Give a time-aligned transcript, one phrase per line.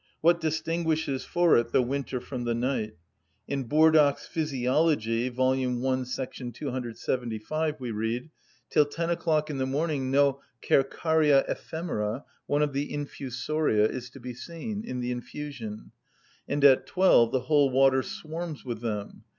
[0.21, 2.95] What distinguishes for it the winter from the night?
[3.47, 5.53] In Burdach's "Physiology," vol.
[5.53, 5.57] i.§
[6.55, 8.31] 275, we read,
[8.71, 14.19] "Till ten o'clock in the morning no Cercaria ephemera (one of the infusoria) is to
[14.19, 15.91] be seen (in the infusion),
[16.47, 19.25] and at twelve the whole water swarms with them.